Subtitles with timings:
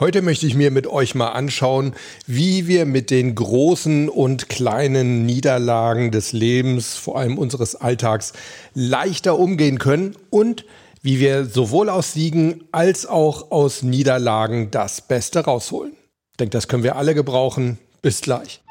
[0.00, 1.92] Heute möchte ich mir mit euch mal anschauen,
[2.26, 8.32] wie wir mit den großen und kleinen Niederlagen des Lebens, vor allem unseres Alltags,
[8.72, 10.64] leichter umgehen können und
[11.02, 15.92] wie wir sowohl aus Siegen als auch aus Niederlagen das Beste rausholen.
[16.30, 17.76] Ich denke, das können wir alle gebrauchen.
[18.00, 18.62] Bis gleich.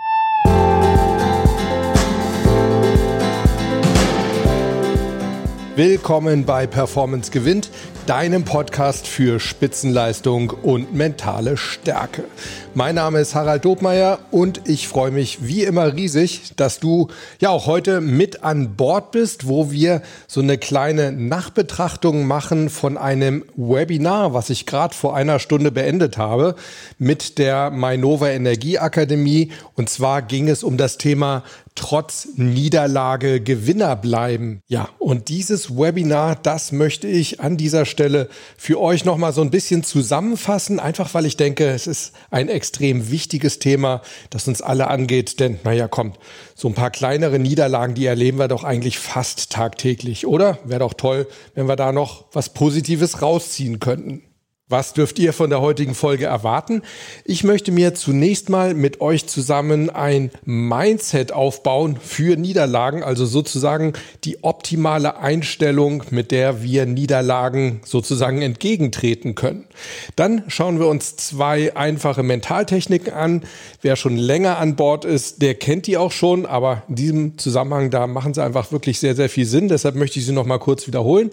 [5.80, 7.70] Willkommen bei Performance gewinnt,
[8.06, 12.26] deinem Podcast für Spitzenleistung und mentale Stärke.
[12.74, 17.08] Mein Name ist Harald Dobmeier und ich freue mich wie immer riesig, dass du
[17.40, 22.98] ja auch heute mit an Bord bist, wo wir so eine kleine Nachbetrachtung machen von
[22.98, 26.56] einem Webinar, was ich gerade vor einer Stunde beendet habe
[26.98, 29.54] mit der Mainova Energieakademie.
[29.76, 31.44] Und zwar ging es um das Thema
[31.80, 34.62] trotz Niederlage Gewinner bleiben.
[34.68, 39.50] Ja, und dieses Webinar, das möchte ich an dieser Stelle für euch nochmal so ein
[39.50, 44.90] bisschen zusammenfassen, einfach weil ich denke, es ist ein extrem wichtiges Thema, das uns alle
[44.90, 46.20] angeht, denn naja, kommt,
[46.54, 50.60] so ein paar kleinere Niederlagen, die erleben wir doch eigentlich fast tagtäglich, oder?
[50.66, 54.29] Wäre doch toll, wenn wir da noch was Positives rausziehen könnten.
[54.72, 56.84] Was dürft ihr von der heutigen Folge erwarten?
[57.26, 63.94] Ich möchte mir zunächst mal mit euch zusammen ein Mindset aufbauen für Niederlagen, also sozusagen
[64.26, 69.66] die optimale Einstellung, mit der wir Niederlagen sozusagen entgegentreten können.
[70.16, 73.42] Dann schauen wir uns zwei einfache Mentaltechniken an.
[73.82, 77.90] Wer schon länger an Bord ist, der kennt die auch schon, aber in diesem Zusammenhang,
[77.90, 79.68] da machen sie einfach wirklich sehr, sehr viel Sinn.
[79.68, 81.32] Deshalb möchte ich sie nochmal kurz wiederholen.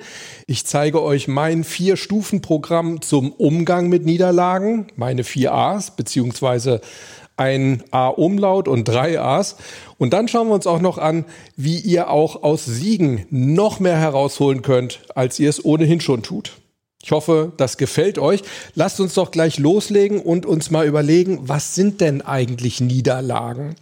[0.48, 6.80] Ich zeige euch mein Vier-Stufen-Programm zum Umgang mit Niederlagen, meine vier A's, beziehungsweise
[7.36, 9.56] ein A-Umlaut und drei A's.
[9.98, 11.24] Und dann schauen wir uns auch noch an,
[11.56, 16.52] wie ihr auch aus Siegen noch mehr herausholen könnt, als ihr es ohnehin schon tut.
[17.02, 18.42] Ich hoffe, das gefällt euch.
[18.76, 23.74] Lasst uns doch gleich loslegen und uns mal überlegen, was sind denn eigentlich Niederlagen?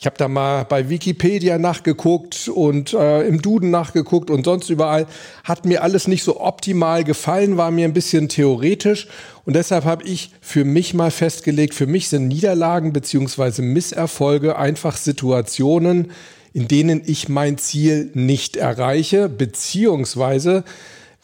[0.00, 5.08] Ich habe da mal bei Wikipedia nachgeguckt und äh, im Duden nachgeguckt und sonst überall.
[5.42, 9.08] Hat mir alles nicht so optimal gefallen, war mir ein bisschen theoretisch.
[9.44, 14.96] Und deshalb habe ich für mich mal festgelegt, für mich sind Niederlagen beziehungsweise Misserfolge einfach
[14.96, 16.12] Situationen,
[16.52, 20.62] in denen ich mein Ziel nicht erreiche, beziehungsweise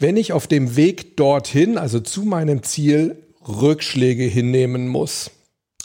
[0.00, 5.30] wenn ich auf dem Weg dorthin, also zu meinem Ziel, Rückschläge hinnehmen muss.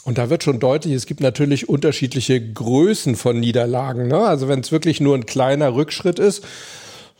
[0.03, 4.07] Und da wird schon deutlich, es gibt natürlich unterschiedliche Größen von Niederlagen.
[4.07, 4.19] Ne?
[4.19, 6.45] Also wenn es wirklich nur ein kleiner Rückschritt ist,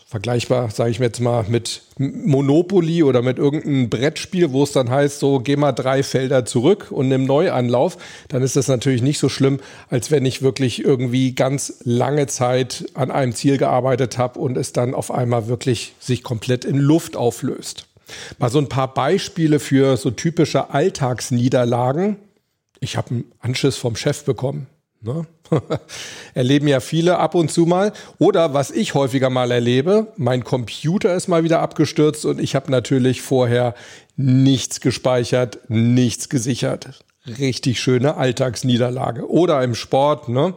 [0.10, 4.90] vergleichbar, sage ich mir jetzt mal, mit Monopoly oder mit irgendeinem Brettspiel, wo es dann
[4.90, 7.96] heißt, so geh mal drei Felder zurück und nimm Neuanlauf,
[8.28, 9.60] dann ist das natürlich nicht so schlimm,
[9.90, 14.74] als wenn ich wirklich irgendwie ganz lange Zeit an einem Ziel gearbeitet habe und es
[14.74, 17.86] dann auf einmal wirklich sich komplett in Luft auflöst.
[18.40, 22.16] Mal so ein paar Beispiele für so typische Alltagsniederlagen
[22.80, 24.68] ich habe einen Anschiss vom Chef bekommen.
[25.02, 25.26] Ne?
[26.34, 27.94] Erleben ja viele ab und zu mal.
[28.18, 32.70] Oder was ich häufiger mal erlebe, mein Computer ist mal wieder abgestürzt und ich habe
[32.70, 33.76] natürlich vorher
[34.18, 37.04] nichts gespeichert, nichts gesichert.
[37.26, 39.30] Richtig schöne Alltagsniederlage.
[39.30, 40.54] Oder im Sport, ne?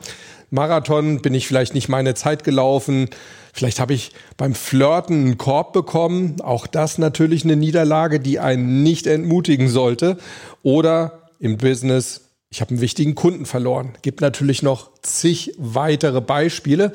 [0.50, 3.08] Marathon bin ich vielleicht nicht meine Zeit gelaufen.
[3.54, 6.40] Vielleicht habe ich beim Flirten einen Korb bekommen.
[6.42, 10.18] Auch das natürlich eine Niederlage, die einen nicht entmutigen sollte.
[10.62, 13.94] Oder im Business, ich habe einen wichtigen Kunden verloren.
[14.02, 16.92] Gibt natürlich noch zig weitere Beispiele.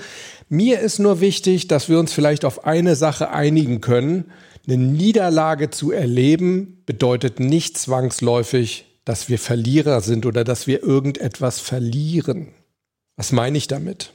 [0.47, 4.31] Mir ist nur wichtig, dass wir uns vielleicht auf eine Sache einigen können.
[4.65, 11.59] Eine Niederlage zu erleben bedeutet nicht zwangsläufig, dass wir Verlierer sind oder dass wir irgendetwas
[11.59, 12.47] verlieren.
[13.17, 14.13] Was meine ich damit?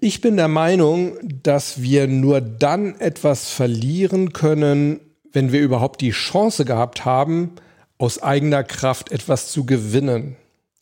[0.00, 5.00] Ich bin der Meinung, dass wir nur dann etwas verlieren können,
[5.32, 7.52] wenn wir überhaupt die Chance gehabt haben,
[7.98, 10.36] aus eigener Kraft etwas zu gewinnen.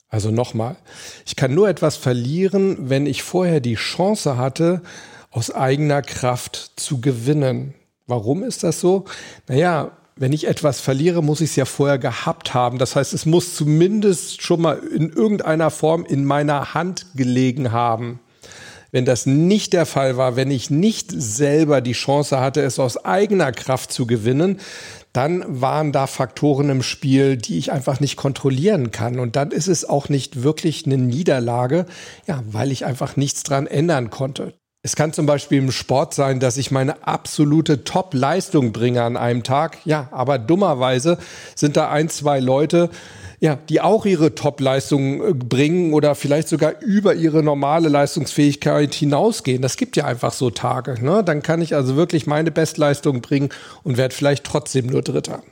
[0.08, 0.76] Also nochmal,
[1.26, 4.82] ich kann nur etwas verlieren, wenn ich vorher die Chance hatte,
[5.30, 7.74] aus eigener Kraft zu gewinnen.
[8.06, 9.06] Warum ist das so?
[9.48, 12.78] Naja, wenn ich etwas verliere, muss ich es ja vorher gehabt haben.
[12.78, 18.20] Das heißt, es muss zumindest schon mal in irgendeiner Form in meiner Hand gelegen haben.
[18.92, 23.04] Wenn das nicht der Fall war, wenn ich nicht selber die Chance hatte, es aus
[23.04, 24.60] eigener Kraft zu gewinnen,
[25.14, 29.20] dann waren da Faktoren im Spiel, die ich einfach nicht kontrollieren kann.
[29.20, 31.86] Und dann ist es auch nicht wirklich eine Niederlage,
[32.26, 34.54] ja, weil ich einfach nichts dran ändern konnte.
[34.82, 39.44] Es kann zum Beispiel im Sport sein, dass ich meine absolute Top-Leistung bringe an einem
[39.44, 39.78] Tag.
[39.84, 41.16] Ja, aber dummerweise
[41.54, 42.90] sind da ein, zwei Leute,
[43.44, 49.60] ja, die auch ihre Top-Leistung äh, bringen oder vielleicht sogar über ihre normale Leistungsfähigkeit hinausgehen.
[49.60, 51.04] Das gibt ja einfach so Tage.
[51.04, 51.22] Ne?
[51.22, 53.50] Dann kann ich also wirklich meine Bestleistung bringen
[53.82, 55.42] und werde vielleicht trotzdem nur Dritter.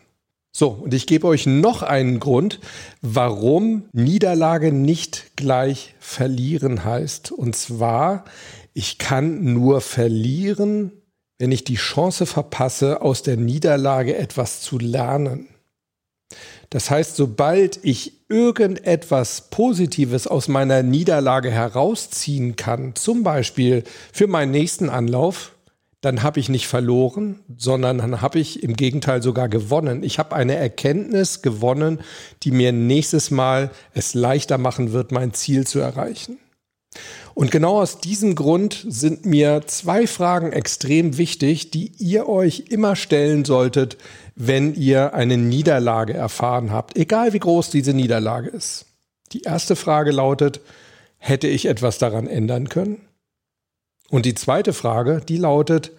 [0.57, 2.61] So, und ich gebe euch noch einen Grund,
[3.03, 7.31] warum Niederlage nicht gleich verlieren heißt.
[7.31, 8.25] Und zwar,
[8.73, 10.93] ich kann nur verlieren,
[11.39, 15.49] wenn ich die Chance verpasse, aus der Niederlage etwas zu lernen.
[16.73, 24.53] Das heißt, sobald ich irgendetwas Positives aus meiner Niederlage herausziehen kann, zum Beispiel für meinen
[24.53, 25.53] nächsten Anlauf,
[26.01, 30.03] dann habe ich nicht verloren, sondern dann habe ich im Gegenteil sogar gewonnen.
[30.03, 32.01] Ich habe eine Erkenntnis gewonnen,
[32.43, 36.39] die mir nächstes Mal es leichter machen wird, mein Ziel zu erreichen.
[37.35, 42.97] Und genau aus diesem Grund sind mir zwei Fragen extrem wichtig, die ihr euch immer
[42.97, 43.97] stellen solltet,
[44.35, 48.87] wenn ihr eine Niederlage erfahren habt, egal wie groß diese Niederlage ist.
[49.33, 50.61] Die erste Frage lautet,
[51.19, 53.01] hätte ich etwas daran ändern können?
[54.11, 55.93] Und die zweite Frage, die lautet,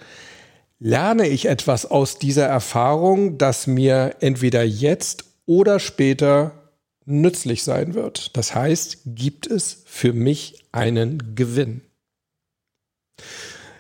[0.78, 6.63] lerne ich etwas aus dieser Erfahrung, das mir entweder jetzt oder später
[7.06, 8.36] nützlich sein wird?
[8.38, 11.82] Das heißt, gibt es für mich einen Gewinn?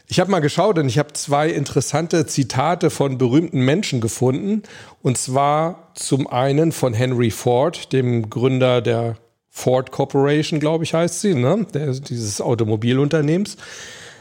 [0.07, 4.63] Ich habe mal geschaut und ich habe zwei interessante Zitate von berühmten Menschen gefunden.
[5.01, 9.15] Und zwar zum einen von Henry Ford, dem Gründer der
[9.49, 11.65] Ford Corporation, glaube ich, heißt sie, ne?
[11.73, 13.57] der, dieses Automobilunternehmens.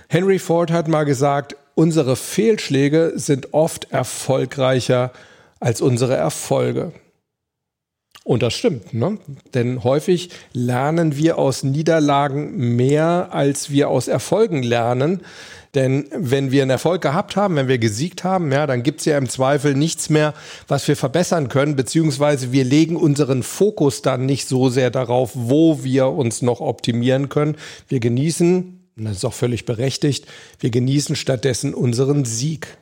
[0.09, 5.11] Henry Ford hat mal gesagt, unsere Fehlschläge sind oft erfolgreicher
[5.59, 6.93] als unsere Erfolge.
[8.25, 9.19] Und das stimmt, ne?
[9.53, 15.23] denn häufig lernen wir aus Niederlagen mehr, als wir aus Erfolgen lernen.
[15.75, 19.17] Denn wenn wir einen Erfolg gehabt haben, wenn wir gesiegt haben, ja, dann gibt's ja
[19.17, 20.35] im Zweifel nichts mehr,
[20.69, 25.83] was wir verbessern können, beziehungsweise wir legen unseren Fokus dann nicht so sehr darauf, wo
[25.83, 27.57] wir uns noch optimieren können.
[27.89, 30.27] Wir genießen das ist auch völlig berechtigt,
[30.61, 32.77] wir genießen stattdessen unseren Sieg.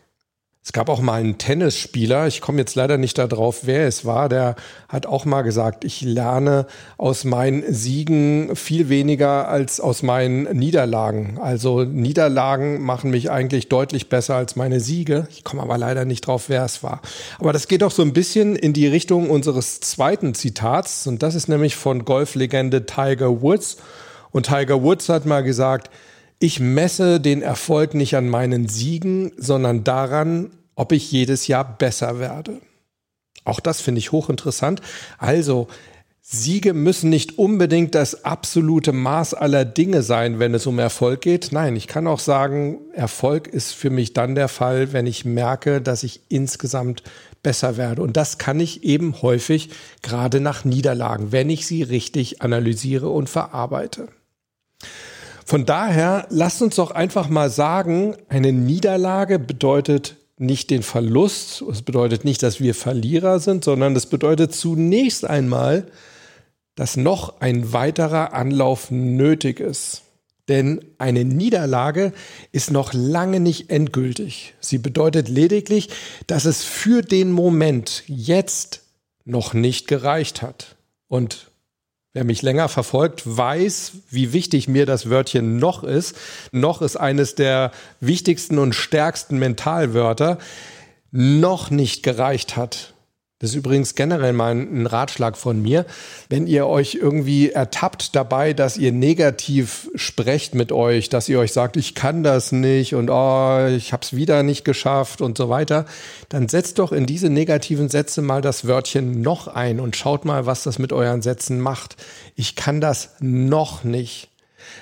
[0.62, 4.28] Es gab auch mal einen Tennisspieler, ich komme jetzt leider nicht darauf, wer es war,
[4.28, 4.56] der
[4.90, 6.66] hat auch mal gesagt, ich lerne
[6.98, 11.38] aus meinen Siegen viel weniger als aus meinen Niederlagen.
[11.40, 15.26] Also Niederlagen machen mich eigentlich deutlich besser als meine Siege.
[15.30, 17.00] Ich komme aber leider nicht drauf, wer es war.
[17.38, 21.36] Aber das geht auch so ein bisschen in die Richtung unseres zweiten Zitats und das
[21.36, 23.78] ist nämlich von Golflegende Tiger Woods.
[24.30, 25.90] Und Tiger Woods hat mal gesagt,
[26.40, 32.18] ich messe den Erfolg nicht an meinen Siegen, sondern daran, ob ich jedes Jahr besser
[32.18, 32.60] werde.
[33.44, 34.80] Auch das finde ich hochinteressant.
[35.18, 35.68] Also,
[36.22, 41.48] Siege müssen nicht unbedingt das absolute Maß aller Dinge sein, wenn es um Erfolg geht.
[41.50, 45.82] Nein, ich kann auch sagen, Erfolg ist für mich dann der Fall, wenn ich merke,
[45.82, 47.02] dass ich insgesamt
[47.42, 48.02] besser werde.
[48.02, 49.70] Und das kann ich eben häufig
[50.02, 54.08] gerade nach Niederlagen, wenn ich sie richtig analysiere und verarbeite.
[55.50, 61.82] Von daher, lasst uns doch einfach mal sagen, eine Niederlage bedeutet nicht den Verlust, es
[61.82, 65.88] bedeutet nicht, dass wir Verlierer sind, sondern es bedeutet zunächst einmal,
[66.76, 70.02] dass noch ein weiterer Anlauf nötig ist.
[70.46, 72.12] Denn eine Niederlage
[72.52, 74.54] ist noch lange nicht endgültig.
[74.60, 75.88] Sie bedeutet lediglich,
[76.28, 78.82] dass es für den Moment jetzt
[79.24, 80.76] noch nicht gereicht hat.
[81.08, 81.49] Und
[82.12, 86.16] Wer mich länger verfolgt, weiß, wie wichtig mir das Wörtchen noch ist.
[86.50, 87.70] Noch ist eines der
[88.00, 90.38] wichtigsten und stärksten Mentalwörter.
[91.12, 92.94] Noch nicht gereicht hat.
[93.40, 95.86] Das ist übrigens generell mal ein Ratschlag von mir.
[96.28, 101.54] Wenn ihr euch irgendwie ertappt dabei, dass ihr negativ sprecht mit euch, dass ihr euch
[101.54, 105.48] sagt, ich kann das nicht und oh, ich habe es wieder nicht geschafft und so
[105.48, 105.86] weiter,
[106.28, 110.44] dann setzt doch in diese negativen Sätze mal das Wörtchen noch ein und schaut mal,
[110.44, 111.96] was das mit euren Sätzen macht.
[112.36, 114.28] Ich kann das noch nicht.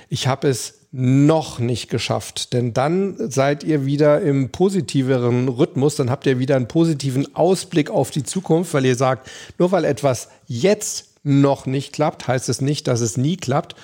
[0.08, 2.52] Ich habe es noch nicht geschafft.
[2.52, 7.90] Denn dann seid ihr wieder im positiveren Rhythmus, dann habt ihr wieder einen positiven Ausblick
[7.90, 9.28] auf die Zukunft, weil ihr sagt,
[9.58, 13.74] nur weil etwas jetzt noch nicht klappt, heißt es nicht, dass es nie klappt.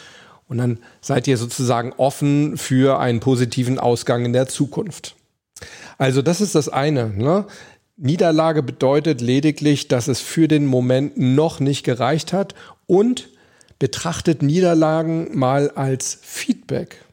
[0.48, 5.14] Und dann seid ihr sozusagen offen für einen positiven Ausgang in der Zukunft.
[5.98, 7.08] Also das ist das eine.
[7.10, 7.46] Ne?
[7.96, 12.54] Niederlage bedeutet lediglich, dass es für den Moment noch nicht gereicht hat
[12.86, 13.28] und
[13.84, 17.04] betrachtet Niederlagen mal als Feedback.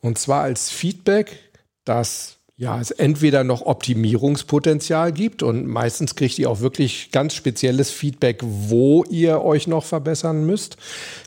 [0.00, 1.38] Und zwar als Feedback,
[1.84, 7.92] dass ja, es entweder noch Optimierungspotenzial gibt und meistens kriegt ihr auch wirklich ganz spezielles
[7.92, 10.78] Feedback, wo ihr euch noch verbessern müsst.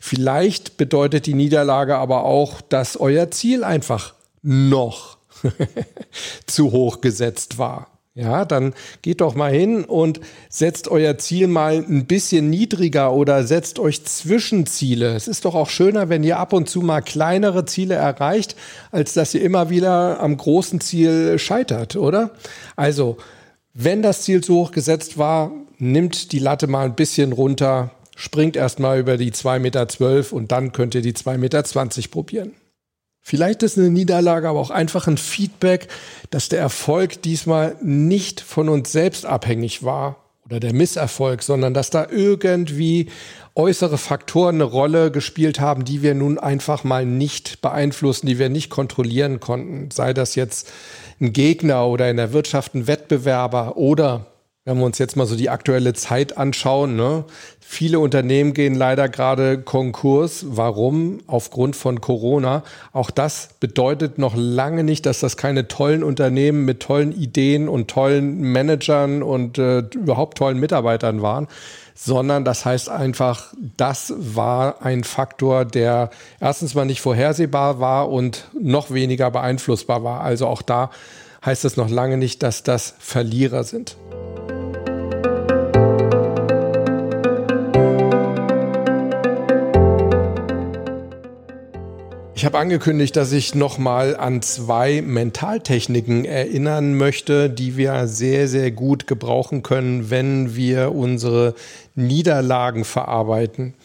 [0.02, 5.18] Vielleicht bedeutet die Niederlage aber auch, dass euer Ziel einfach noch
[6.46, 7.93] zu hoch gesetzt war.
[8.16, 13.44] Ja, dann geht doch mal hin und setzt euer Ziel mal ein bisschen niedriger oder
[13.44, 15.16] setzt euch Zwischenziele.
[15.16, 18.56] Es ist doch auch schöner, wenn ihr ab und zu mal kleinere Ziele erreicht,
[18.92, 22.32] als dass ihr immer wieder am großen Ziel scheitert, oder?
[22.76, 23.18] Also,
[23.74, 28.56] Wenn das Ziel zu hoch gesetzt war, nimmt die Latte mal ein bisschen runter, springt
[28.56, 31.64] erstmal über die 2,12 Meter und dann könnt ihr die 2,20 Meter
[32.12, 32.52] probieren.
[33.26, 35.88] Vielleicht ist eine Niederlage aber auch einfach ein Feedback,
[36.30, 41.90] dass der Erfolg diesmal nicht von uns selbst abhängig war oder der Misserfolg, sondern dass
[41.90, 43.10] da irgendwie
[43.56, 48.50] äußere Faktoren eine Rolle gespielt haben, die wir nun einfach mal nicht beeinflussen, die wir
[48.50, 49.90] nicht kontrollieren konnten.
[49.90, 50.70] Sei das jetzt
[51.22, 54.33] ein Gegner oder in der Wirtschaft ein Wettbewerber oder
[54.66, 57.26] wenn wir uns jetzt mal so die aktuelle Zeit anschauen, ne?
[57.60, 60.46] viele Unternehmen gehen leider gerade Konkurs.
[60.48, 61.20] Warum?
[61.28, 62.64] Aufgrund von Corona.
[62.94, 67.90] Auch das bedeutet noch lange nicht, dass das keine tollen Unternehmen mit tollen Ideen und
[67.90, 71.48] tollen Managern und äh, überhaupt tollen Mitarbeitern waren,
[71.94, 78.48] sondern das heißt einfach, das war ein Faktor, der erstens mal nicht vorhersehbar war und
[78.58, 80.22] noch weniger beeinflussbar war.
[80.22, 80.90] Also auch da
[81.46, 83.98] heißt es noch lange nicht, dass das Verlierer sind.
[92.36, 98.70] Ich habe angekündigt, dass ich nochmal an zwei Mentaltechniken erinnern möchte, die wir sehr, sehr
[98.72, 101.56] gut gebrauchen können, wenn wir unsere
[101.96, 103.76] Niederlagen verarbeiten.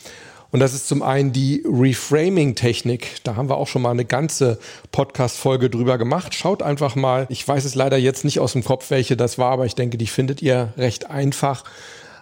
[0.50, 3.22] Und das ist zum einen die Reframing-Technik.
[3.24, 4.58] Da haben wir auch schon mal eine ganze
[4.92, 6.34] Podcast-Folge drüber gemacht.
[6.34, 7.26] Schaut einfach mal.
[7.28, 9.98] Ich weiß es leider jetzt nicht aus dem Kopf, welche das war, aber ich denke,
[9.98, 11.64] die findet ihr recht einfach.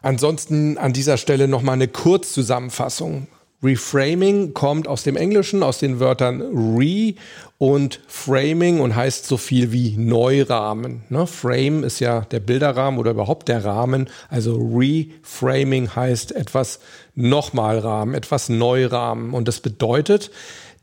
[0.02, 3.28] Ansonsten an dieser Stelle nochmal eine Kurzzusammenfassung.
[3.62, 6.42] Reframing kommt aus dem Englischen, aus den Wörtern
[6.76, 7.14] re
[7.58, 11.02] und framing und heißt so viel wie Neurahmen.
[11.08, 11.26] Ne?
[11.26, 14.10] Frame ist ja der Bilderrahmen oder überhaupt der Rahmen.
[14.28, 16.80] Also reframing heißt etwas
[17.14, 19.32] nochmal Rahmen, etwas Neurahmen.
[19.32, 20.30] Und das bedeutet,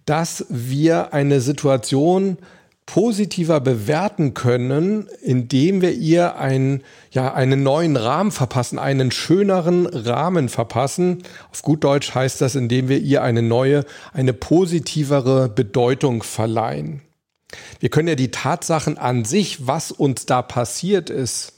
[0.05, 2.37] dass wir eine Situation
[2.85, 10.49] positiver bewerten können, indem wir ihr einen, ja, einen neuen Rahmen verpassen, einen schöneren Rahmen
[10.49, 11.23] verpassen.
[11.51, 17.01] Auf gut Deutsch heißt das, indem wir ihr eine neue, eine positivere Bedeutung verleihen.
[17.79, 21.53] Wir können ja die Tatsachen an sich, was uns da passiert ist,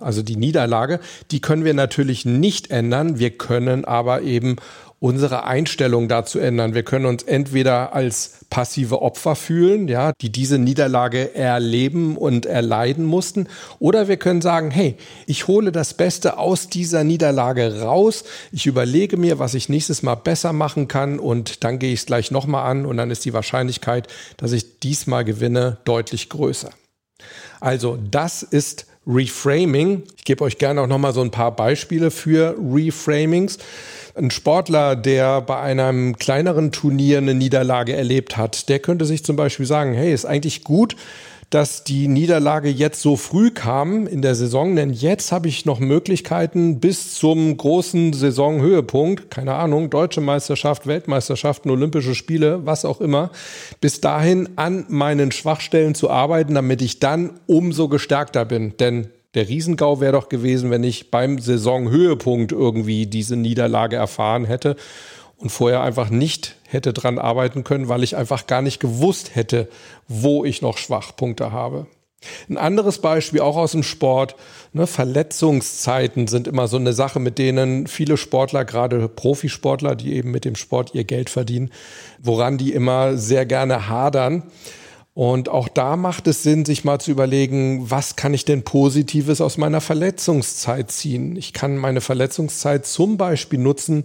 [0.00, 1.00] also die Niederlage,
[1.30, 3.18] die können wir natürlich nicht ändern.
[3.18, 4.56] Wir können aber eben
[5.00, 6.74] unsere Einstellung dazu ändern.
[6.74, 13.06] Wir können uns entweder als passive Opfer fühlen, ja, die diese Niederlage erleben und erleiden
[13.06, 13.48] mussten,
[13.78, 14.96] oder wir können sagen, hey,
[15.26, 18.24] ich hole das Beste aus dieser Niederlage raus.
[18.52, 22.06] Ich überlege mir, was ich nächstes Mal besser machen kann und dann gehe ich es
[22.06, 26.70] gleich nochmal an und dann ist die Wahrscheinlichkeit, dass ich diesmal gewinne, deutlich größer.
[27.60, 30.04] Also das ist Reframing.
[30.16, 33.58] Ich gebe euch gerne auch nochmal so ein paar Beispiele für Reframings.
[34.14, 39.36] Ein Sportler, der bei einem kleineren Turnier eine Niederlage erlebt hat, der könnte sich zum
[39.36, 40.96] Beispiel sagen, hey, ist eigentlich gut,
[41.50, 45.80] dass die Niederlage jetzt so früh kam in der Saison, denn jetzt habe ich noch
[45.80, 53.30] Möglichkeiten bis zum großen Saisonhöhepunkt, keine Ahnung, deutsche Meisterschaft, Weltmeisterschaften, Olympische Spiele, was auch immer,
[53.80, 58.76] bis dahin an meinen Schwachstellen zu arbeiten, damit ich dann umso gestärkter bin.
[58.78, 64.76] Denn der Riesengau wäre doch gewesen, wenn ich beim Saisonhöhepunkt irgendwie diese Niederlage erfahren hätte
[65.40, 69.68] und vorher einfach nicht hätte dran arbeiten können, weil ich einfach gar nicht gewusst hätte,
[70.06, 71.86] wo ich noch Schwachpunkte habe.
[72.50, 74.36] Ein anderes Beispiel auch aus dem Sport.
[74.74, 80.30] Ne, Verletzungszeiten sind immer so eine Sache, mit denen viele Sportler, gerade Profisportler, die eben
[80.30, 81.70] mit dem Sport ihr Geld verdienen,
[82.20, 84.42] woran die immer sehr gerne hadern.
[85.14, 89.40] Und auch da macht es Sinn, sich mal zu überlegen, was kann ich denn Positives
[89.40, 91.36] aus meiner Verletzungszeit ziehen?
[91.36, 94.04] Ich kann meine Verletzungszeit zum Beispiel nutzen,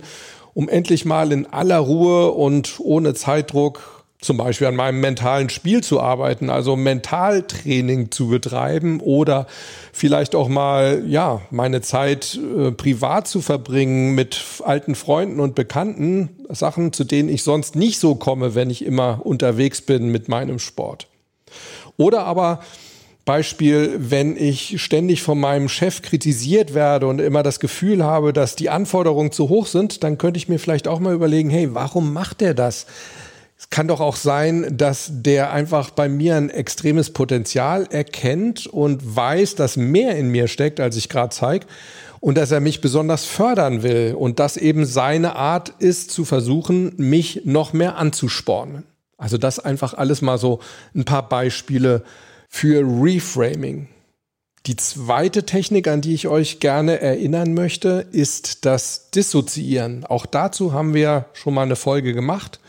[0.55, 5.83] um endlich mal in aller Ruhe und ohne Zeitdruck zum Beispiel an meinem mentalen Spiel
[5.83, 9.45] zu arbeiten, also Mentaltraining zu betreiben oder
[9.93, 16.29] vielleicht auch mal, ja, meine Zeit äh, privat zu verbringen mit alten Freunden und Bekannten,
[16.49, 20.57] Sachen, zu denen ich sonst nicht so komme, wenn ich immer unterwegs bin mit meinem
[20.57, 21.07] Sport.
[21.97, 22.61] Oder aber
[23.25, 28.55] Beispiel, wenn ich ständig von meinem Chef kritisiert werde und immer das Gefühl habe, dass
[28.55, 32.13] die Anforderungen zu hoch sind, dann könnte ich mir vielleicht auch mal überlegen, hey, warum
[32.13, 32.85] macht er das?
[33.57, 39.15] Es kann doch auch sein, dass der einfach bei mir ein extremes Potenzial erkennt und
[39.15, 41.65] weiß, dass mehr in mir steckt, als ich gerade zeige.
[42.19, 46.93] Und dass er mich besonders fördern will und dass eben seine Art ist, zu versuchen,
[46.97, 48.83] mich noch mehr anzuspornen.
[49.17, 50.59] Also das einfach alles mal so
[50.93, 52.03] ein paar Beispiele
[52.55, 53.89] für Reframing.
[54.65, 60.05] Die zweite Technik, an die ich euch gerne erinnern möchte, ist das Dissoziieren.
[60.05, 62.61] Auch dazu haben wir schon mal eine Folge gemacht.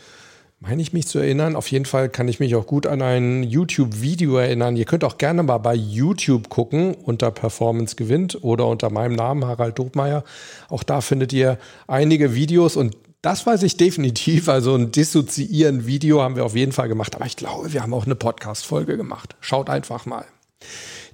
[0.59, 1.55] meine ich mich zu erinnern.
[1.55, 4.75] Auf jeden Fall kann ich mich auch gut an ein YouTube-Video erinnern.
[4.75, 9.45] Ihr könnt auch gerne mal bei YouTube gucken unter Performance gewinnt oder unter meinem Namen
[9.45, 10.25] Harald Dobmeier.
[10.67, 14.47] Auch da findet ihr einige Videos und das weiß ich definitiv.
[14.49, 17.15] Also ein Dissoziieren-Video haben wir auf jeden Fall gemacht.
[17.15, 19.35] Aber ich glaube, wir haben auch eine Podcast-Folge gemacht.
[19.41, 20.25] Schaut einfach mal.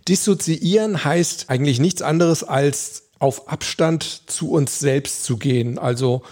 [0.07, 5.79] Dissoziieren heißt eigentlich nichts anderes als auf Abstand zu uns selbst zu gehen.
[5.79, 6.23] Also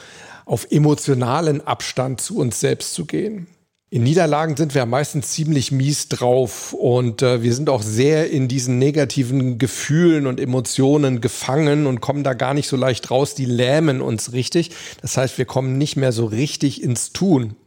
[0.46, 3.48] auf emotionalen Abstand zu uns selbst zu gehen.
[3.94, 8.48] In Niederlagen sind wir meistens ziemlich mies drauf und äh, wir sind auch sehr in
[8.48, 13.36] diesen negativen Gefühlen und Emotionen gefangen und kommen da gar nicht so leicht raus.
[13.36, 14.72] Die lähmen uns richtig.
[15.02, 17.58] Das heißt, wir kommen nicht mehr so richtig ins Tun.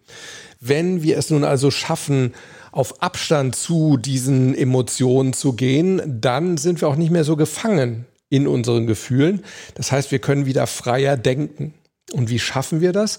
[0.60, 2.32] Wenn wir es nun also schaffen,
[2.72, 8.06] auf Abstand zu diesen Emotionen zu gehen, dann sind wir auch nicht mehr so gefangen
[8.30, 9.44] in unseren Gefühlen.
[9.74, 11.74] Das heißt, wir können wieder freier denken.
[12.12, 13.18] Und wie schaffen wir das?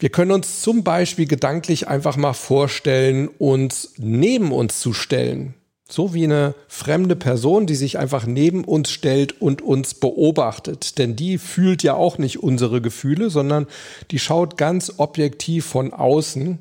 [0.00, 5.52] Wir können uns zum Beispiel gedanklich einfach mal vorstellen, uns neben uns zu stellen.
[5.90, 10.96] So wie eine fremde Person, die sich einfach neben uns stellt und uns beobachtet.
[10.96, 13.66] Denn die fühlt ja auch nicht unsere Gefühle, sondern
[14.10, 16.60] die schaut ganz objektiv von außen.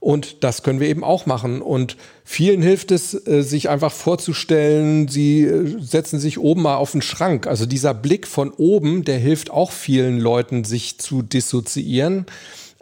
[0.00, 1.62] Und das können wir eben auch machen.
[1.62, 6.90] Und vielen hilft es, äh, sich einfach vorzustellen, sie äh, setzen sich oben mal auf
[6.90, 7.46] den Schrank.
[7.46, 12.26] Also dieser Blick von oben, der hilft auch vielen Leuten, sich zu dissoziieren.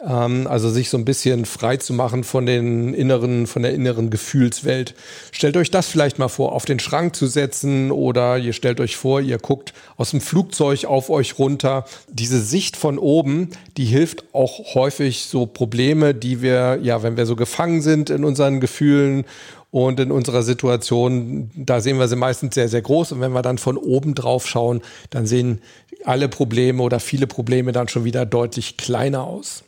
[0.05, 4.09] Ähm, also sich so ein bisschen frei zu machen von den inneren, von der inneren
[4.09, 4.95] Gefühlswelt.
[5.31, 8.95] Stellt euch das vielleicht mal vor, auf den Schrank zu setzen oder ihr stellt euch
[8.95, 11.85] vor, ihr guckt aus dem Flugzeug auf euch runter.
[12.09, 17.25] Diese Sicht von oben, die hilft auch häufig so Probleme, die wir, ja, wenn wir
[17.25, 19.25] so gefangen sind in unseren Gefühlen
[19.69, 23.13] und in unserer Situation, da sehen wir sie meistens sehr, sehr groß.
[23.13, 24.81] Und wenn wir dann von oben drauf schauen,
[25.11, 25.61] dann sehen
[26.03, 29.63] alle Probleme oder viele Probleme dann schon wieder deutlich kleiner aus.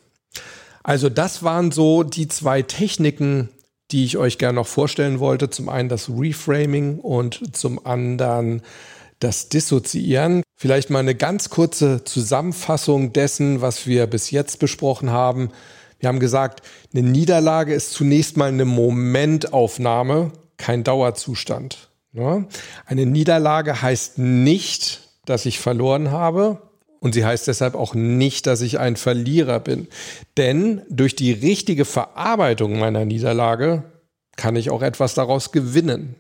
[0.83, 3.49] Also das waren so die zwei Techniken,
[3.91, 5.49] die ich euch gerne noch vorstellen wollte.
[5.49, 8.61] Zum einen das Reframing und zum anderen
[9.19, 10.43] das Dissoziieren.
[10.55, 15.49] Vielleicht mal eine ganz kurze Zusammenfassung dessen, was wir bis jetzt besprochen haben.
[15.99, 16.61] Wir haben gesagt,
[16.93, 21.89] eine Niederlage ist zunächst mal eine Momentaufnahme, kein Dauerzustand.
[22.11, 22.47] Ne?
[22.85, 26.61] Eine Niederlage heißt nicht, dass ich verloren habe.
[27.03, 29.89] Und sie heißt deshalb auch nicht, dass ich ein Verlierer bin.
[30.37, 33.83] Denn durch die richtige Verarbeitung meiner Niederlage
[34.37, 36.15] kann ich auch etwas daraus gewinnen.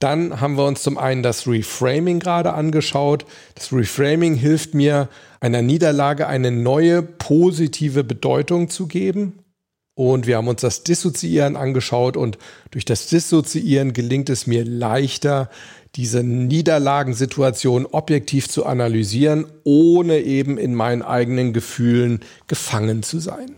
[0.00, 3.24] Dann haben wir uns zum einen das Reframing gerade angeschaut.
[3.54, 9.44] Das Reframing hilft mir, einer Niederlage eine neue positive Bedeutung zu geben.
[9.94, 12.36] Und wir haben uns das Dissoziieren angeschaut und
[12.72, 15.50] durch das Dissoziieren gelingt es mir leichter,
[15.96, 23.56] diese Niederlagensituation objektiv zu analysieren, ohne eben in meinen eigenen Gefühlen gefangen zu sein.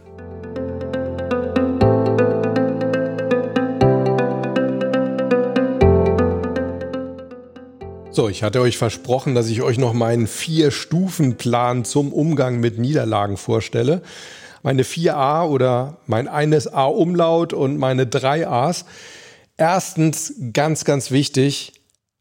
[8.10, 13.36] So, ich hatte euch versprochen, dass ich euch noch meinen Vier-Stufen-Plan zum Umgang mit Niederlagen
[13.36, 14.02] vorstelle.
[14.62, 18.84] Meine 4a oder mein eines A-Umlaut und meine drei A's.
[19.56, 21.73] Erstens, ganz, ganz wichtig,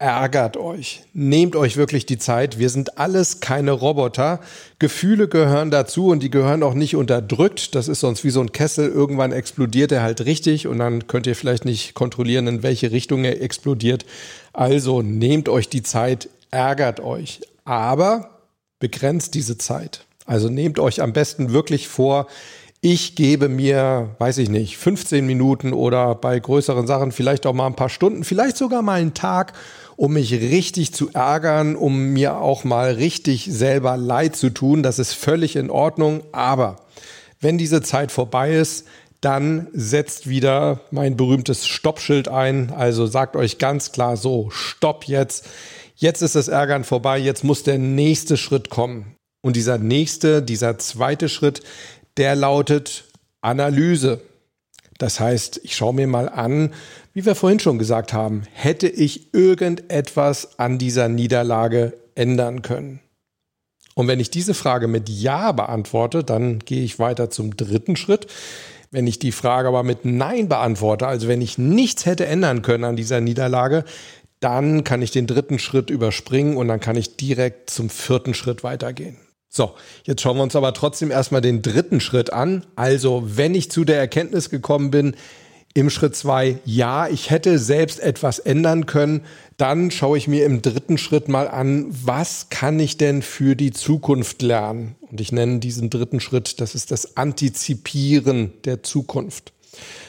[0.04, 1.02] ärgert euch.
[1.14, 2.58] Nehmt euch wirklich die Zeit.
[2.58, 4.40] Wir sind alles keine Roboter.
[4.78, 7.74] Gefühle gehören dazu und die gehören auch nicht unterdrückt.
[7.74, 8.90] Das ist sonst wie so ein Kessel.
[8.90, 13.24] Irgendwann explodiert er halt richtig und dann könnt ihr vielleicht nicht kontrollieren, in welche Richtung
[13.24, 14.04] er explodiert.
[14.52, 17.40] Also nehmt euch die Zeit, ärgert euch.
[17.64, 18.42] Aber
[18.80, 20.04] begrenzt diese Zeit.
[20.26, 22.26] Also nehmt euch am besten wirklich vor,
[22.86, 27.64] ich gebe mir, weiß ich nicht, 15 Minuten oder bei größeren Sachen vielleicht auch mal
[27.64, 29.54] ein paar Stunden, vielleicht sogar mal einen Tag
[29.96, 34.82] um mich richtig zu ärgern, um mir auch mal richtig selber leid zu tun.
[34.82, 36.22] Das ist völlig in Ordnung.
[36.32, 36.76] Aber
[37.40, 38.86] wenn diese Zeit vorbei ist,
[39.20, 42.72] dann setzt wieder mein berühmtes Stoppschild ein.
[42.72, 45.46] Also sagt euch ganz klar so, stopp jetzt.
[45.96, 47.18] Jetzt ist das Ärgern vorbei.
[47.18, 49.14] Jetzt muss der nächste Schritt kommen.
[49.42, 51.62] Und dieser nächste, dieser zweite Schritt,
[52.16, 53.04] der lautet
[53.40, 54.20] Analyse.
[54.98, 56.72] Das heißt, ich schaue mir mal an,
[57.14, 63.00] wie wir vorhin schon gesagt haben, hätte ich irgendetwas an dieser Niederlage ändern können?
[63.94, 68.26] Und wenn ich diese Frage mit Ja beantworte, dann gehe ich weiter zum dritten Schritt.
[68.90, 72.82] Wenn ich die Frage aber mit Nein beantworte, also wenn ich nichts hätte ändern können
[72.82, 73.84] an dieser Niederlage,
[74.40, 78.64] dann kann ich den dritten Schritt überspringen und dann kann ich direkt zum vierten Schritt
[78.64, 79.16] weitergehen.
[79.48, 82.66] So, jetzt schauen wir uns aber trotzdem erstmal den dritten Schritt an.
[82.74, 85.14] Also, wenn ich zu der Erkenntnis gekommen bin,
[85.76, 89.22] Im Schritt zwei, ja, ich hätte selbst etwas ändern können.
[89.56, 93.72] Dann schaue ich mir im dritten Schritt mal an, was kann ich denn für die
[93.72, 94.94] Zukunft lernen?
[95.00, 99.53] Und ich nenne diesen dritten Schritt, das ist das Antizipieren der Zukunft.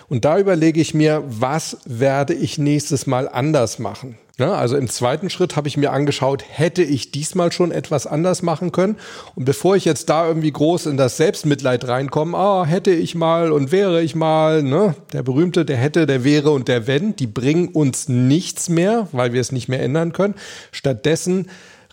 [0.10, 4.18] Und da überlege ich mir, was werde ich nächstes Mal anders machen?
[4.38, 8.42] Ja, also im zweiten Schritt habe ich mir angeschaut, hätte ich diesmal schon etwas anders
[8.42, 8.98] machen können?
[9.36, 13.54] Und bevor ich jetzt da irgendwie groß in das Selbstmitleid reinkomme, ah, hätte ich mal
[13.54, 14.94] und wäre ich mal, ne?
[15.14, 19.32] Der berühmte, der hätte, der wäre und der wenn, die bringen uns nichts mehr, weil
[19.32, 20.36] wir es nicht mehr ändern können.
[20.74, 21.48] Stattdessen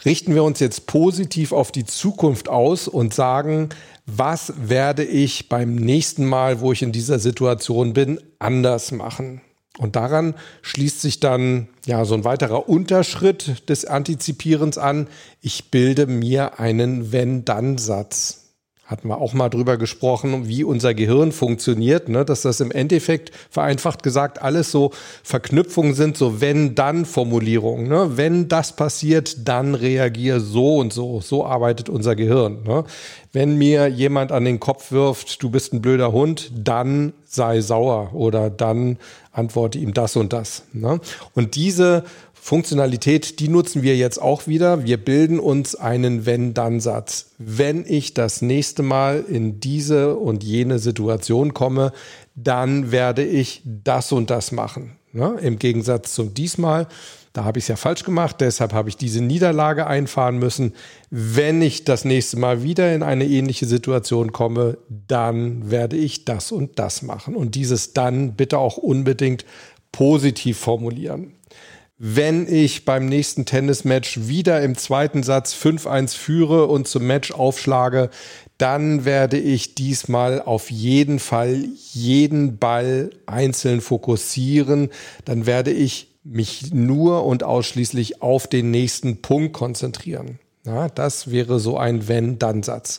[0.05, 3.69] richten wir uns jetzt positiv auf die Zukunft aus und sagen,
[4.07, 9.41] was werde ich beim nächsten Mal, wo ich in dieser Situation bin, anders machen?
[9.79, 15.09] Und daran schließt sich dann ja so ein weiterer Unterschritt des Antizipierens an.
[15.41, 18.42] Ich bilde mir einen Wenn-Dann-Satz
[18.93, 22.25] hatten wir auch mal drüber gesprochen, wie unser Gehirn funktioniert, ne?
[22.25, 24.93] dass das im Endeffekt vereinfacht gesagt alles so
[25.25, 27.89] Verknüpfungen sind, so wenn-dann-Formulierungen.
[27.89, 28.13] Ne?
[28.17, 31.21] Wenn das passiert, dann reagiere so und so.
[31.21, 32.63] So arbeitet unser Gehirn.
[32.65, 32.85] Ne?
[33.33, 38.15] Wenn mir jemand an den Kopf wirft, du bist ein blöder Hund, dann sei sauer
[38.15, 38.99] oder dann
[39.33, 40.65] antworte ihm das und das.
[40.75, 41.01] Ne?
[41.35, 42.05] Und diese
[42.45, 44.85] Funktionalität, die nutzen wir jetzt auch wieder.
[44.85, 47.31] Wir bilden uns einen Wenn-Dann-Satz.
[47.39, 51.93] Wenn ich das nächste Mal in diese und jene Situation komme,
[52.35, 54.97] dann werde ich das und das machen.
[55.13, 55.37] Ne?
[55.41, 56.89] Im Gegensatz zum diesmal,
[57.33, 60.75] da habe ich es ja falsch gemacht, deshalb habe ich diese Niederlage einfahren müssen.
[61.11, 66.51] Wenn ich das nächste Mal wieder in eine ähnliche Situation komme, dann werde ich das
[66.51, 67.37] und das machen.
[67.37, 69.45] Und dieses dann bitte auch unbedingt
[69.93, 71.35] positiv formulieren
[72.05, 78.11] wenn ich beim nächsten Tennismatch wieder im zweiten Satz 5-1 führe und zum Match aufschlage,
[78.59, 84.91] dann werde ich diesmal auf jeden Fall jeden Ball einzeln fokussieren.
[85.25, 90.41] Dann werde ich mich nur und ausschließlich auf den nächsten Punkt konzentrieren.
[90.67, 92.99] Ja, das wäre so ein Wenn-Dann-Satz.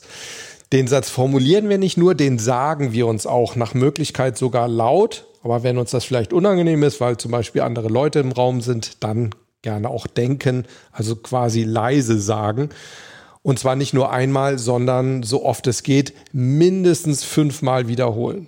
[0.72, 5.26] Den Satz formulieren wir nicht nur, den sagen wir uns auch nach Möglichkeit sogar laut
[5.44, 9.04] aber wenn uns das vielleicht unangenehm ist, weil zum Beispiel andere Leute im Raum sind,
[9.04, 12.70] dann gerne auch denken, also quasi leise sagen.
[13.42, 18.48] Und zwar nicht nur einmal, sondern so oft es geht, mindestens fünfmal wiederholen.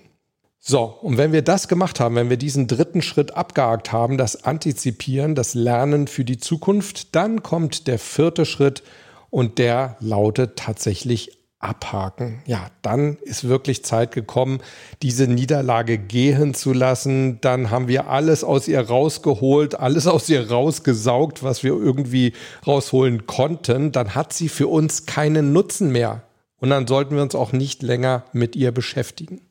[0.59, 4.45] So, und wenn wir das gemacht haben, wenn wir diesen dritten Schritt abgehakt haben, das
[4.45, 8.83] Antizipieren, das Lernen für die Zukunft, dann kommt der vierte Schritt
[9.29, 12.41] und der lautet tatsächlich abhaken.
[12.45, 14.59] Ja, dann ist wirklich Zeit gekommen,
[15.01, 17.39] diese Niederlage gehen zu lassen.
[17.41, 22.33] Dann haben wir alles aus ihr rausgeholt, alles aus ihr rausgesaugt, was wir irgendwie
[22.65, 23.91] rausholen konnten.
[23.91, 26.23] Dann hat sie für uns keinen Nutzen mehr.
[26.57, 29.41] Und dann sollten wir uns auch nicht länger mit ihr beschäftigen.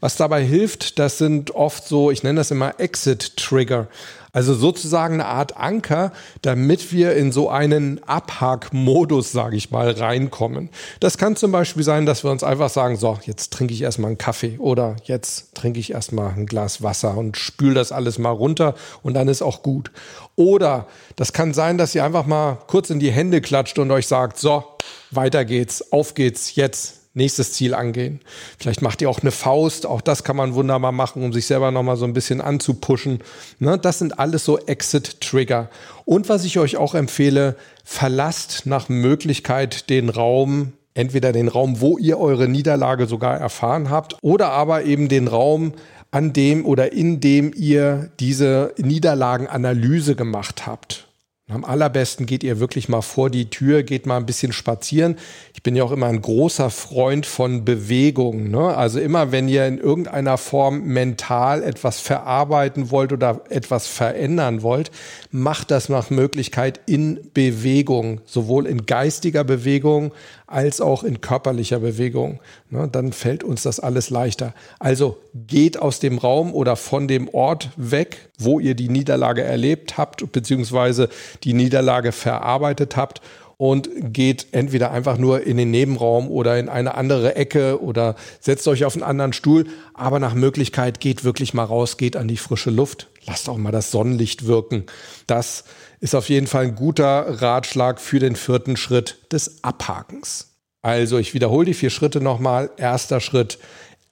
[0.00, 3.88] Was dabei hilft, das sind oft so, ich nenne das immer Exit-Trigger.
[4.34, 6.12] Also sozusagen eine Art Anker,
[6.42, 10.70] damit wir in so einen Abhakmodus, sage ich mal, reinkommen.
[10.98, 14.08] Das kann zum Beispiel sein, dass wir uns einfach sagen, so, jetzt trinke ich erstmal
[14.08, 18.30] einen Kaffee oder jetzt trinke ich erstmal ein Glas Wasser und spül das alles mal
[18.30, 19.92] runter und dann ist auch gut.
[20.34, 24.08] Oder das kann sein, dass ihr einfach mal kurz in die Hände klatscht und euch
[24.08, 24.64] sagt, so,
[25.12, 28.20] weiter geht's, auf geht's, jetzt nächstes Ziel angehen.
[28.58, 31.70] Vielleicht macht ihr auch eine Faust, auch das kann man wunderbar machen, um sich selber
[31.70, 33.20] nochmal so ein bisschen anzupushen.
[33.60, 35.70] Ne, das sind alles so Exit-Trigger.
[36.04, 41.98] Und was ich euch auch empfehle, verlasst nach Möglichkeit den Raum, entweder den Raum, wo
[41.98, 45.72] ihr eure Niederlage sogar erfahren habt, oder aber eben den Raum,
[46.10, 51.03] an dem oder in dem ihr diese Niederlagenanalyse gemacht habt.
[51.50, 55.16] Am allerbesten geht ihr wirklich mal vor die Tür, geht mal ein bisschen spazieren.
[55.52, 58.50] Ich bin ja auch immer ein großer Freund von Bewegung.
[58.50, 58.74] Ne?
[58.74, 64.90] Also immer, wenn ihr in irgendeiner Form mental etwas verarbeiten wollt oder etwas verändern wollt,
[65.30, 70.12] macht das nach Möglichkeit in Bewegung, sowohl in geistiger Bewegung
[70.46, 72.40] als auch in körperlicher Bewegung.
[72.70, 74.54] Ne, dann fällt uns das alles leichter.
[74.78, 79.98] Also geht aus dem Raum oder von dem Ort weg, wo ihr die Niederlage erlebt
[79.98, 81.08] habt, beziehungsweise
[81.42, 83.20] die Niederlage verarbeitet habt
[83.56, 88.66] und geht entweder einfach nur in den Nebenraum oder in eine andere Ecke oder setzt
[88.68, 89.66] euch auf einen anderen Stuhl.
[89.92, 93.08] Aber nach Möglichkeit geht wirklich mal raus, geht an die frische Luft.
[93.26, 94.84] Lasst auch mal das Sonnenlicht wirken.
[95.26, 95.64] Das
[96.00, 100.50] ist auf jeden Fall ein guter Ratschlag für den vierten Schritt des Abhakens.
[100.82, 102.70] Also ich wiederhole die vier Schritte nochmal.
[102.76, 103.58] Erster Schritt,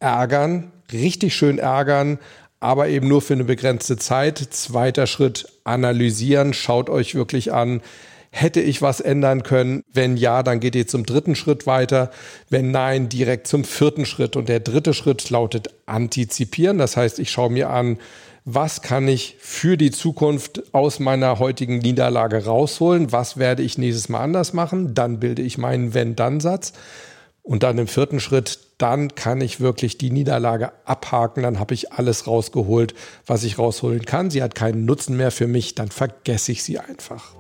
[0.01, 2.19] ärgern, richtig schön ärgern,
[2.61, 4.39] aber eben nur für eine begrenzte Zeit.
[4.39, 6.55] Zweiter Schritt, analysieren.
[6.55, 7.81] Schaut euch wirklich an,
[8.35, 9.85] Hätte ich was ändern können?
[9.93, 12.11] Wenn ja, dann geht ihr zum dritten Schritt weiter.
[12.49, 14.37] Wenn nein, direkt zum vierten Schritt.
[14.37, 16.79] Und der dritte Schritt lautet antizipieren.
[16.79, 17.99] Das heißt, ich schaue mir an,
[18.47, 23.13] was kann ich für die Zukunft aus meiner heutigen Niederlage rausholen?
[23.13, 24.95] Was werde ich nächstes Mal anders machen?
[24.95, 26.73] Dann bilde ich meinen Wenn-Dann-Satz.
[27.43, 31.45] Und dann im vierten Schritt, dann kann ich wirklich die Niederlage abhaken.
[31.45, 32.95] Dann habe ich alles rausgeholt,
[33.27, 34.29] was ich rausholen kann.
[34.29, 35.77] Sie hat keinen Nutzen mehr für mich.
[35.77, 37.37] Dann vergesse ich sie einfach.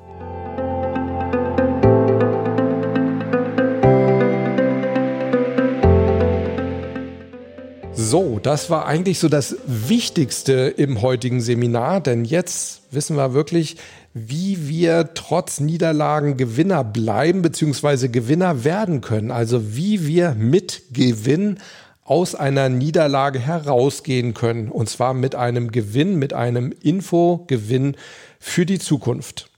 [7.92, 13.76] So, das war eigentlich so das Wichtigste im heutigen Seminar, denn jetzt wissen wir wirklich,
[14.14, 18.08] wie wir trotz Niederlagen Gewinner bleiben bzw.
[18.08, 19.30] Gewinner werden können.
[19.30, 21.58] Also wie wir mit Gewinn
[22.04, 24.68] aus einer Niederlage herausgehen können.
[24.68, 27.96] Und zwar mit einem Gewinn, mit einem Infogewinn
[28.38, 29.48] für die Zukunft.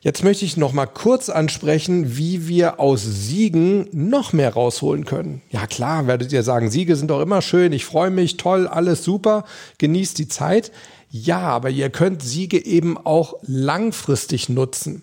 [0.00, 5.42] Jetzt möchte ich noch mal kurz ansprechen, wie wir aus Siegen noch mehr rausholen können.
[5.50, 9.02] Ja klar, werdet ihr sagen, Siege sind doch immer schön, ich freue mich, toll, alles
[9.02, 9.44] super,
[9.78, 10.70] genießt die Zeit.
[11.10, 15.02] Ja, aber ihr könnt Siege eben auch langfristig nutzen.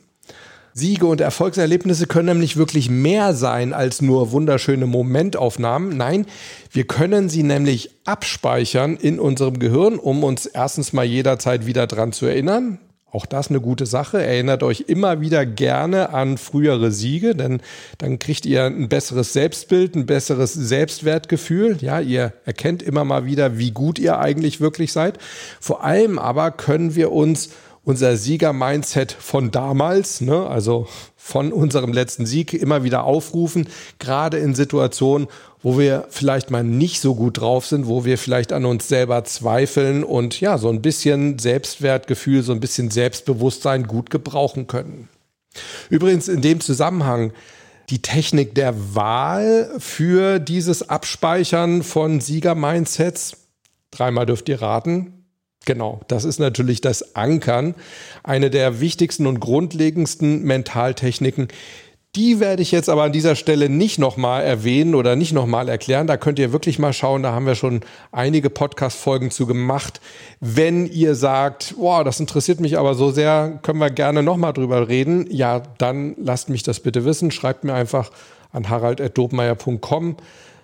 [0.78, 5.96] Siege und Erfolgserlebnisse können nämlich wirklich mehr sein als nur wunderschöne Momentaufnahmen.
[5.96, 6.26] Nein,
[6.70, 12.12] wir können sie nämlich abspeichern in unserem Gehirn, um uns erstens mal jederzeit wieder dran
[12.12, 12.80] zu erinnern.
[13.16, 14.22] Auch das eine gute Sache.
[14.22, 17.62] Erinnert euch immer wieder gerne an frühere Siege, denn
[17.98, 21.78] dann kriegt ihr ein besseres Selbstbild, ein besseres Selbstwertgefühl.
[21.80, 25.18] Ja, ihr erkennt immer mal wieder, wie gut ihr eigentlich wirklich seid.
[25.62, 27.52] Vor allem aber können wir uns
[27.86, 30.90] unser Sieger-Mindset von damals, ne, also
[31.26, 35.28] von unserem letzten Sieg immer wieder aufrufen, gerade in Situationen,
[35.64, 39.24] wo wir vielleicht mal nicht so gut drauf sind, wo wir vielleicht an uns selber
[39.24, 45.10] zweifeln und ja, so ein bisschen Selbstwertgefühl, so ein bisschen Selbstbewusstsein gut gebrauchen können.
[45.90, 47.34] Übrigens in dem Zusammenhang
[47.90, 53.38] die Technik der Wahl für dieses Abspeichern von Sieger-Mindsets.
[53.90, 55.25] Dreimal dürft ihr raten.
[55.66, 57.74] Genau, das ist natürlich das Ankern,
[58.24, 61.48] eine der wichtigsten und grundlegendsten Mentaltechniken.
[62.16, 66.08] Die werde ich jetzt aber an dieser Stelle nicht nochmal erwähnen oder nicht nochmal erklären.
[66.08, 67.24] Da könnt ihr wirklich mal schauen.
[67.24, 67.82] Da haben wir schon
[68.14, 70.00] einige Podcast-Folgen zu gemacht.
[70.40, 74.88] Wenn ihr sagt, boah, das interessiert mich aber so sehr, können wir gerne nochmal drüber
[74.88, 75.28] reden.
[75.30, 77.32] Ja, dann lasst mich das bitte wissen.
[77.32, 78.12] Schreibt mir einfach
[78.54, 80.16] an harald.dobmeier.com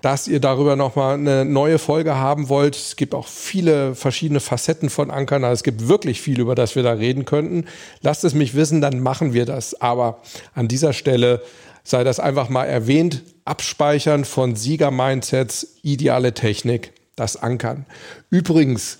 [0.02, 2.76] dass ihr darüber nochmal eine neue Folge haben wollt.
[2.76, 5.44] Es gibt auch viele verschiedene Facetten von Ankern.
[5.44, 7.66] Also es gibt wirklich viel, über das wir da reden könnten.
[8.02, 9.80] Lasst es mich wissen, dann machen wir das.
[9.80, 10.20] Aber
[10.56, 11.42] an dieser Stelle
[11.84, 13.24] sei das einfach mal erwähnt.
[13.46, 17.86] Abspeichern von Sieger-Mindsets, ideale Technik, das Ankern.
[18.30, 18.98] Übrigens,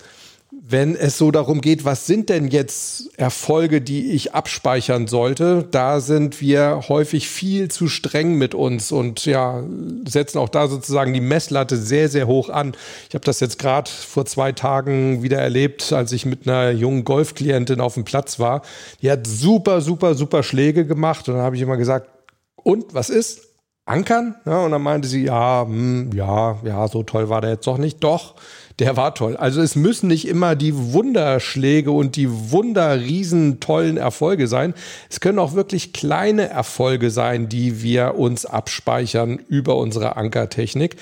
[0.60, 6.00] wenn es so darum geht, was sind denn jetzt Erfolge, die ich abspeichern sollte, da
[6.00, 9.64] sind wir häufig viel zu streng mit uns und ja,
[10.06, 12.74] setzen auch da sozusagen die Messlatte sehr, sehr hoch an.
[13.08, 17.04] Ich habe das jetzt gerade vor zwei Tagen wieder erlebt, als ich mit einer jungen
[17.04, 18.60] Golfklientin auf dem Platz war.
[19.00, 22.08] Die hat super, super, super Schläge gemacht und dann habe ich immer gesagt,
[22.56, 23.52] und was ist?
[23.84, 24.36] Ankern?
[24.46, 27.78] Ja, und dann meinte sie, ja, hm, ja, ja, so toll war der jetzt doch
[27.78, 28.02] nicht.
[28.04, 28.36] Doch,
[28.78, 29.36] der war toll.
[29.36, 34.74] Also es müssen nicht immer die Wunderschläge und die wunderriesen tollen Erfolge sein.
[35.10, 40.96] Es können auch wirklich kleine Erfolge sein, die wir uns abspeichern über unsere Ankertechnik.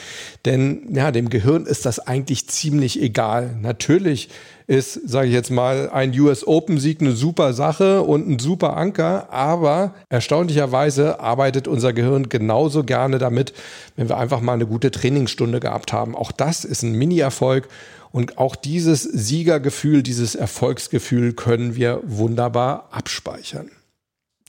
[0.44, 3.56] Denn ja, dem Gehirn ist das eigentlich ziemlich egal.
[3.60, 4.28] Natürlich
[4.70, 8.76] ist, sage ich jetzt mal, ein US Open Sieg eine super Sache und ein super
[8.76, 13.52] Anker, aber erstaunlicherweise arbeitet unser Gehirn genauso gerne damit,
[13.96, 16.14] wenn wir einfach mal eine gute Trainingsstunde gehabt haben.
[16.14, 17.66] Auch das ist ein Mini-Erfolg
[18.12, 23.72] und auch dieses Siegergefühl, dieses Erfolgsgefühl können wir wunderbar abspeichern.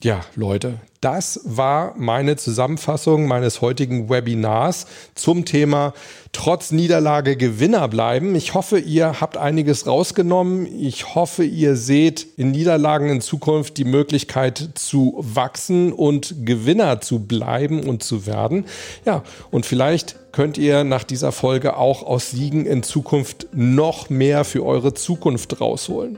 [0.04, 5.94] Ja, Leute, das war meine Zusammenfassung meines heutigen Webinars zum Thema
[6.32, 8.34] trotz Niederlage Gewinner bleiben.
[8.34, 10.66] Ich hoffe, ihr habt einiges rausgenommen.
[10.66, 17.20] Ich hoffe, ihr seht in Niederlagen in Zukunft die Möglichkeit zu wachsen und Gewinner zu
[17.20, 18.66] bleiben und zu werden.
[19.06, 24.44] Ja, und vielleicht könnt ihr nach dieser Folge auch aus Siegen in Zukunft noch mehr
[24.44, 26.18] für eure Zukunft rausholen.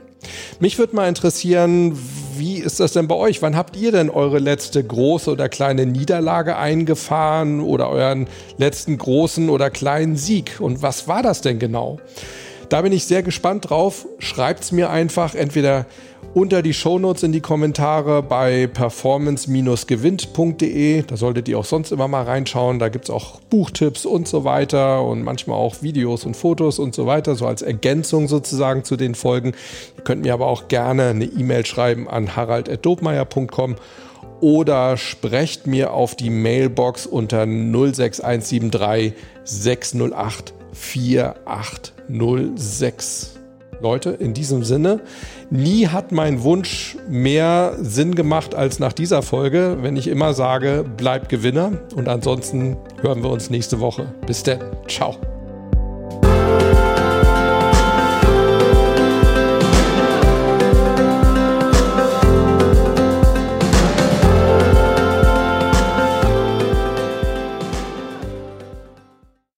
[0.58, 1.98] Mich würde mal interessieren,
[2.36, 3.42] wie ist das denn bei euch?
[3.42, 9.50] Wann habt ihr denn eure letzte große oder kleine Niederlage eingefahren oder euren letzten großen
[9.50, 10.60] oder kleinen Sieg?
[10.60, 11.98] Und was war das denn genau?
[12.74, 14.04] Da bin ich sehr gespannt drauf.
[14.18, 15.86] Schreibt es mir einfach entweder
[16.34, 21.02] unter die Shownotes in die Kommentare bei performance-gewinnt.de.
[21.02, 22.80] Da solltet ihr auch sonst immer mal reinschauen.
[22.80, 26.96] Da gibt es auch Buchtipps und so weiter und manchmal auch Videos und Fotos und
[26.96, 29.52] so weiter, so als Ergänzung sozusagen zu den Folgen.
[29.96, 33.76] Ihr könnt mir aber auch gerne eine E-Mail schreiben an harald.dobmeier.com
[34.40, 39.12] oder sprecht mir auf die Mailbox unter 06173
[39.44, 40.54] 608
[42.08, 43.34] 4806.
[43.80, 45.00] Leute, in diesem Sinne,
[45.50, 50.84] nie hat mein Wunsch mehr Sinn gemacht als nach dieser Folge, wenn ich immer sage,
[50.96, 51.72] bleibt Gewinner.
[51.94, 54.06] Und ansonsten hören wir uns nächste Woche.
[54.26, 54.60] Bis dann.
[54.88, 55.16] Ciao.